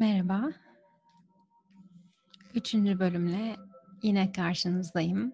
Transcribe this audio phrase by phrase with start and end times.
[0.00, 0.50] Merhaba.
[2.54, 3.56] Üçüncü bölümle
[4.02, 5.32] yine karşınızdayım.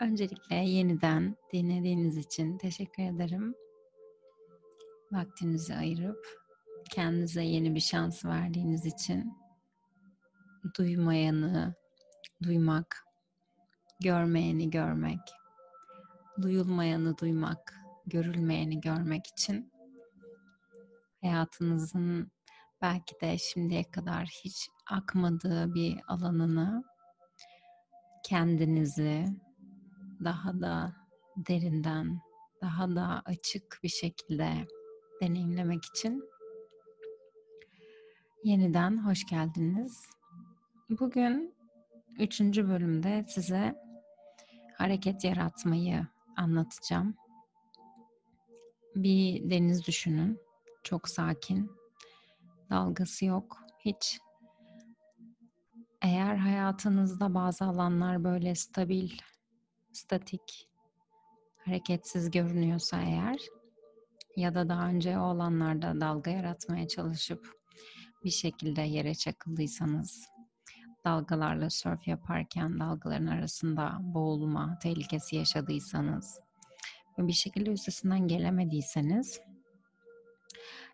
[0.00, 3.54] Öncelikle yeniden dinlediğiniz için teşekkür ederim.
[5.12, 6.26] Vaktinizi ayırıp
[6.90, 9.32] kendinize yeni bir şans verdiğiniz için
[10.78, 11.74] duymayanı
[12.42, 13.06] duymak,
[14.00, 15.20] görmeyeni görmek,
[16.42, 17.74] duyulmayanı duymak,
[18.06, 19.72] görülmeyeni görmek için
[21.20, 22.30] hayatınızın
[22.82, 26.84] belki de şimdiye kadar hiç akmadığı bir alanını
[28.24, 29.26] kendinizi
[30.24, 30.96] daha da
[31.36, 32.20] derinden,
[32.62, 34.66] daha da açık bir şekilde
[35.22, 36.24] deneyimlemek için
[38.44, 40.02] yeniden hoş geldiniz.
[40.90, 41.54] Bugün
[42.18, 43.74] üçüncü bölümde size
[44.78, 47.14] hareket yaratmayı anlatacağım.
[48.96, 50.38] Bir deniz düşünün.
[50.82, 51.81] Çok sakin.
[52.72, 53.58] Dalgası yok.
[53.78, 54.20] Hiç.
[56.02, 59.10] Eğer hayatınızda bazı alanlar böyle stabil,
[59.92, 60.68] statik,
[61.64, 63.38] hareketsiz görünüyorsa eğer
[64.36, 67.60] ya da daha önce o alanlarda dalga yaratmaya çalışıp
[68.24, 70.28] bir şekilde yere çakıldıysanız
[71.04, 76.40] dalgalarla surf yaparken dalgaların arasında boğulma tehlikesi yaşadıysanız
[77.18, 79.40] ve bir şekilde üstesinden gelemediyseniz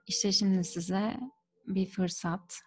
[0.07, 1.17] işte şimdi size
[1.75, 2.61] bir fırsat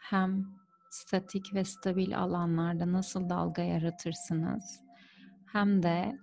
[0.00, 0.44] hem
[0.90, 4.80] statik ve stabil alanlarda nasıl dalga yaratırsınız
[5.52, 6.18] hem de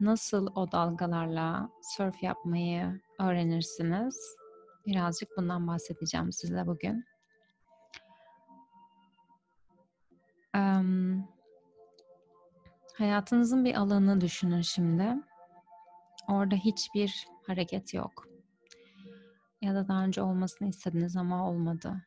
[0.00, 4.36] nasıl o dalgalarla surf yapmayı öğrenirsiniz.
[4.86, 7.04] Birazcık bundan bahsedeceğim size bugün.
[10.54, 11.28] Um,
[12.94, 15.14] hayatınızın bir alanını düşünün şimdi.
[16.28, 18.35] Orada hiçbir hareket yok.
[19.66, 22.02] Ya da daha önce olmasını istediniz ama olmadı.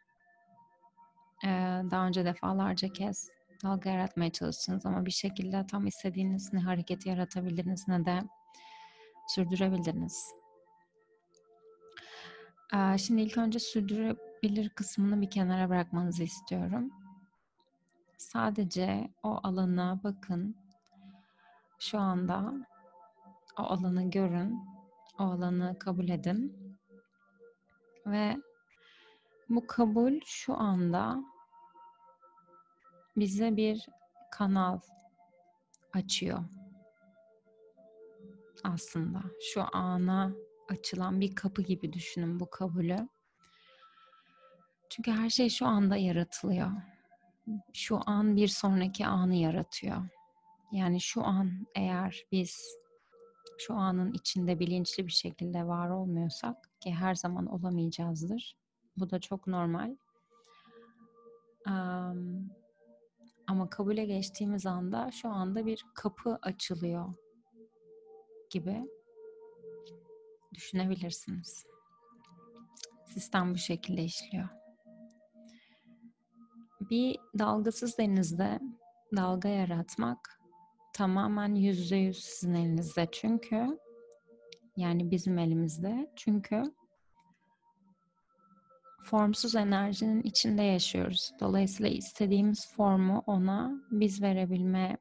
[1.46, 1.48] Ee,
[1.92, 3.30] daha önce defalarca kez
[3.64, 8.22] dalga yaratmaya çalıştınız ama bir şekilde tam istediğiniz ne hareketi yaratabildiniz ne de
[9.28, 10.32] sürdürebildiniz.
[12.74, 16.92] Ee, şimdi ilk önce sürdürebilir kısmını bir kenara bırakmanızı istiyorum.
[18.18, 20.56] Sadece o alana bakın.
[21.80, 22.54] Şu anda
[23.60, 24.60] o alanı görün.
[25.20, 26.69] O alanı kabul edin.
[28.12, 28.38] Ve
[29.50, 31.24] bu kabul şu anda
[33.18, 33.88] bize bir
[34.32, 34.80] kanal
[35.94, 36.40] açıyor.
[38.64, 40.34] Aslında şu ana
[40.70, 43.10] açılan bir kapı gibi düşünün bu kabulü.
[44.90, 46.72] Çünkü her şey şu anda yaratılıyor
[47.74, 49.98] şu an bir sonraki anı yaratıyor.
[50.72, 52.78] Yani şu an eğer biz
[53.60, 58.56] şu anın içinde bilinçli bir şekilde var olmuyorsak ki her zaman olamayacağızdır.
[58.98, 59.96] Bu da çok normal.
[61.68, 62.52] Um,
[63.48, 67.14] ama kabule geçtiğimiz anda şu anda bir kapı açılıyor
[68.50, 68.90] gibi
[70.54, 71.66] düşünebilirsiniz.
[73.06, 74.60] Sistem bu şekilde işliyor
[76.90, 78.60] bir dalgasız denizde
[79.16, 80.40] dalga yaratmak
[80.94, 83.08] tamamen yüzde yüz sizin elinizde.
[83.12, 83.80] Çünkü
[84.80, 86.12] yani bizim elimizde.
[86.16, 86.64] Çünkü
[89.04, 91.32] formsuz enerjinin içinde yaşıyoruz.
[91.40, 94.98] Dolayısıyla istediğimiz formu ona biz verebilme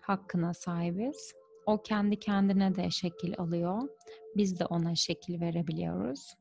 [0.00, 1.32] hakkına sahibiz.
[1.66, 3.88] O kendi kendine de şekil alıyor.
[4.36, 6.34] Biz de ona şekil verebiliyoruz.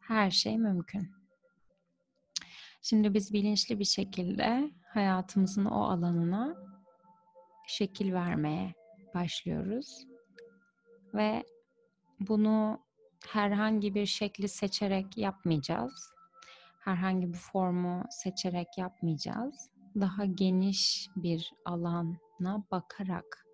[0.00, 1.10] Her şey mümkün.
[2.82, 6.56] Şimdi biz bilinçli bir şekilde hayatımızın o alanına
[7.66, 8.74] şekil vermeye
[9.14, 10.06] başlıyoruz.
[11.14, 11.44] Ve
[12.20, 12.78] bunu
[13.28, 16.12] herhangi bir şekli seçerek yapmayacağız.
[16.80, 19.70] Herhangi bir formu seçerek yapmayacağız.
[20.00, 23.46] Daha geniş bir alana bakarak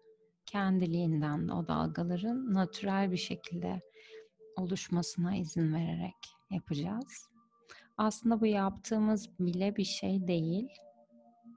[0.46, 3.80] kendiliğinden o dalgaların natürel bir şekilde
[4.56, 6.16] oluşmasına izin vererek
[6.50, 7.28] yapacağız.
[7.96, 10.68] Aslında bu yaptığımız bile bir şey değil.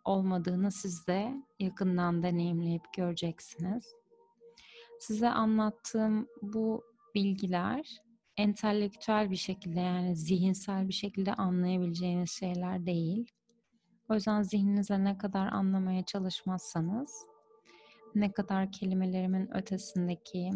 [0.06, 3.96] Olmadığını siz de yakından deneyimleyip göreceksiniz.
[5.00, 6.84] Size anlattığım bu
[7.16, 8.02] bilgiler
[8.38, 13.32] entelektüel bir şekilde yani zihinsel bir şekilde anlayabileceğiniz şeyler değil.
[14.10, 17.26] O yüzden zihninize ne kadar anlamaya çalışmazsanız,
[18.16, 20.52] ne kadar kelimelerimin ötesindeki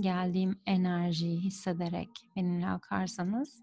[0.00, 3.60] geldiğim enerjiyi hissederek benimle akarsanız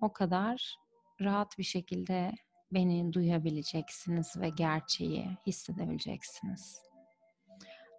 [0.00, 0.76] o kadar
[1.20, 2.32] rahat bir şekilde
[2.72, 6.91] beni duyabileceksiniz ve gerçeği hissedebileceksiniz.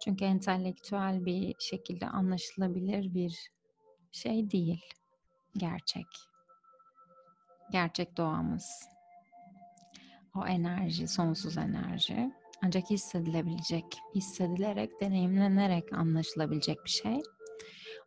[0.04, 3.50] Çünkü entelektüel bir şekilde anlaşılabilir bir
[4.12, 4.84] şey değil
[5.56, 6.06] gerçek.
[7.72, 8.88] gerçek doğamız.
[10.34, 12.32] O enerji, sonsuz enerji
[12.64, 13.84] ancak hissedilebilecek,
[14.14, 17.22] hissedilerek, deneyimlenerek anlaşılabilecek bir şey.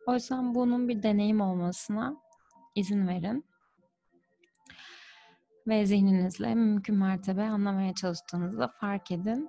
[0.06, 2.16] O yüzden bunun bir deneyim olmasına
[2.74, 3.44] izin verin.
[5.66, 9.48] Ve zihninizle mümkün mertebe anlamaya çalıştığınızda fark edin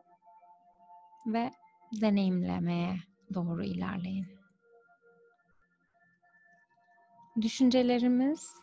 [1.26, 1.52] ve
[1.92, 2.96] deneyimlemeye
[3.34, 4.28] doğru ilerleyin.
[7.42, 8.54] Düşüncelerimiz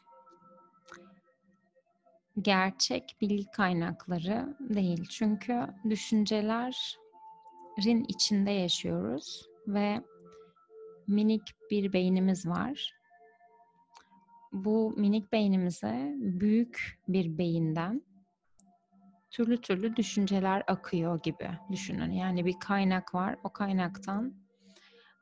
[2.42, 5.06] gerçek bilgi kaynakları değil.
[5.10, 10.02] Çünkü düşüncelerin içinde yaşıyoruz ve
[11.06, 12.94] minik bir beynimiz var.
[14.52, 18.02] Bu minik beynimize büyük bir beyinden
[19.30, 22.10] türlü türlü düşünceler akıyor gibi düşünün.
[22.10, 23.36] Yani bir kaynak var.
[23.44, 24.34] O kaynaktan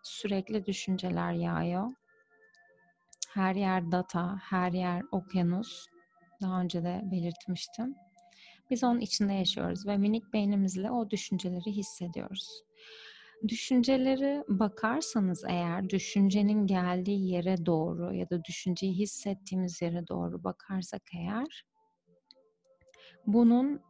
[0.03, 1.89] sürekli düşünceler yağıyor.
[3.35, 5.87] Her yer data, her yer okyanus.
[6.43, 7.95] Daha önce de belirtmiştim.
[8.71, 12.63] Biz onun içinde yaşıyoruz ve minik beynimizle o düşünceleri hissediyoruz.
[13.49, 21.65] Düşünceleri bakarsanız eğer düşüncenin geldiği yere doğru ya da düşünceyi hissettiğimiz yere doğru bakarsak eğer
[23.27, 23.81] bunun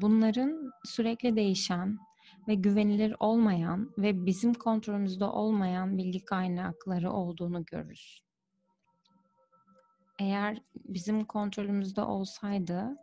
[0.00, 1.98] bunların sürekli değişen
[2.48, 8.24] ve güvenilir olmayan ve bizim kontrolümüzde olmayan bilgi kaynakları olduğunu görürüz.
[10.18, 12.96] Eğer bizim kontrolümüzde olsaydı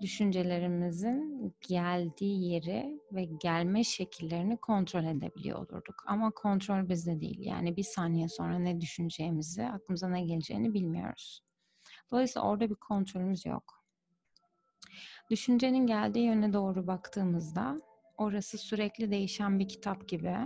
[0.00, 6.04] düşüncelerimizin geldiği yeri ve gelme şekillerini kontrol edebiliyor olurduk.
[6.06, 7.38] Ama kontrol bizde değil.
[7.40, 11.42] Yani bir saniye sonra ne düşüneceğimizi, aklımıza ne geleceğini bilmiyoruz.
[12.10, 13.81] Dolayısıyla orada bir kontrolümüz yok.
[15.32, 17.80] Düşüncenin geldiği yöne doğru baktığımızda
[18.18, 20.36] orası sürekli değişen bir kitap gibi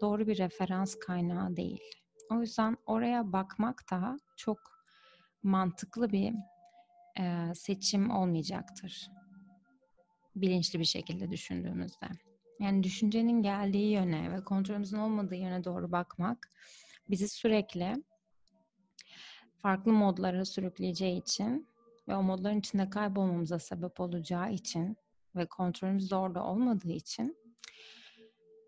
[0.00, 1.80] doğru bir referans kaynağı değil.
[2.30, 4.58] O yüzden oraya bakmak da çok
[5.42, 6.34] mantıklı bir
[7.20, 9.10] e, seçim olmayacaktır.
[10.36, 12.06] Bilinçli bir şekilde düşündüğümüzde.
[12.58, 16.50] Yani düşüncenin geldiği yöne ve kontrolümüzün olmadığı yöne doğru bakmak
[17.10, 18.04] bizi sürekli
[19.56, 21.69] farklı modlara sürükleyeceği için
[22.10, 24.96] ve o modların içinde kaybolmamıza sebep olacağı için
[25.36, 27.36] ve kontrolümüz de orada olmadığı için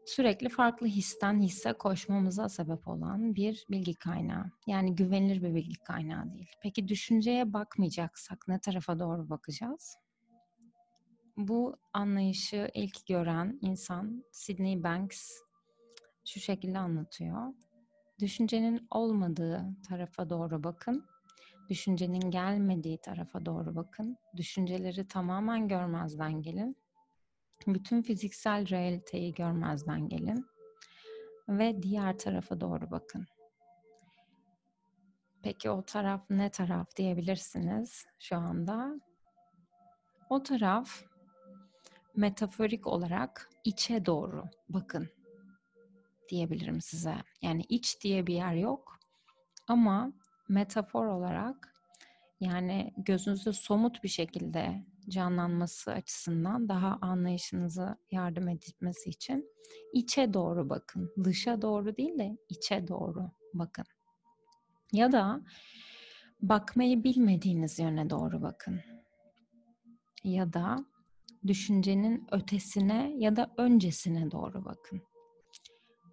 [0.06, 4.50] sürekli farklı histen hisse koşmamıza sebep olan bir bilgi kaynağı.
[4.66, 6.50] Yani güvenilir bir bilgi kaynağı değil.
[6.62, 9.96] Peki düşünceye bakmayacaksak ne tarafa doğru bakacağız?
[11.36, 15.32] Bu anlayışı ilk gören insan Sydney Banks
[16.24, 17.54] şu şekilde anlatıyor.
[18.18, 21.11] Düşüncenin olmadığı tarafa doğru bakın.
[21.68, 24.16] Düşüncenin gelmediği tarafa doğru bakın.
[24.36, 26.76] Düşünceleri tamamen görmezden gelin
[27.66, 30.46] bütün fiziksel realiteyi görmezden gelin
[31.48, 33.26] ve diğer tarafa doğru bakın.
[35.42, 39.00] Peki o taraf ne taraf diyebilirsiniz şu anda?
[40.30, 41.02] O taraf
[42.16, 45.08] metaforik olarak içe doğru bakın
[46.28, 47.14] diyebilirim size.
[47.42, 48.98] Yani iç diye bir yer yok
[49.68, 50.12] ama
[50.48, 51.74] metafor olarak
[52.40, 59.50] yani gözünüzde somut bir şekilde canlanması açısından daha anlayışınızı yardım etmesi için
[59.92, 61.12] içe doğru bakın.
[61.24, 63.84] Dışa doğru değil de içe doğru bakın.
[64.92, 65.40] Ya da
[66.42, 68.80] bakmayı bilmediğiniz yöne doğru bakın.
[70.24, 70.86] Ya da
[71.46, 75.02] düşüncenin ötesine ya da öncesine doğru bakın.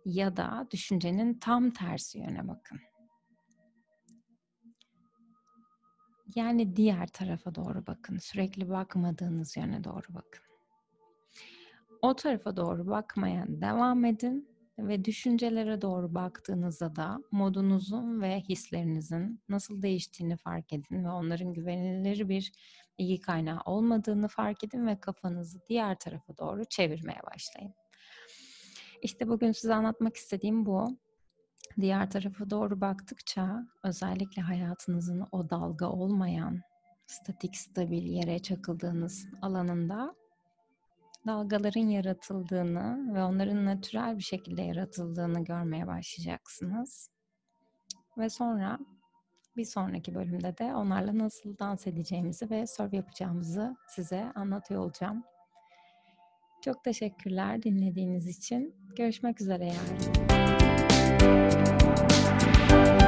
[0.06, 2.80] Ya da düşüncenin tam tersi yöne bakın.
[6.36, 8.18] Yani diğer tarafa doğru bakın.
[8.18, 10.44] Sürekli bakmadığınız yöne doğru bakın.
[12.02, 19.82] O tarafa doğru bakmaya devam edin ve düşüncelere doğru baktığınızda da modunuzun ve hislerinizin nasıl
[19.82, 22.52] değiştiğini fark edin ve onların güvenilir bir
[23.00, 27.74] bilgi kaynağı olmadığını fark edin ve kafanızı diğer tarafa doğru çevirmeye başlayın.
[29.02, 30.98] İşte bugün size anlatmak istediğim bu
[31.82, 36.62] diğer tarafa doğru baktıkça özellikle hayatınızın o dalga olmayan
[37.08, 40.16] statik stabil yere çakıldığınız alanında
[41.28, 47.10] dalgaların yaratıldığını ve onların natürel bir şekilde yaratıldığını görmeye başlayacaksınız.
[48.18, 48.80] Ve sonra
[49.58, 55.24] bir sonraki bölümde de onlarla nasıl dans edeceğimizi ve surf yapacağımızı size anlatıyor olacağım.
[56.62, 58.76] Çok teşekkürler dinlediğiniz için.
[58.96, 60.29] Görüşmek üzere yarın.
[61.20, 62.99] Thank you.